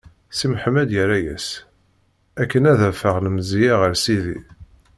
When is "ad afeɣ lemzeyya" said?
2.71-3.75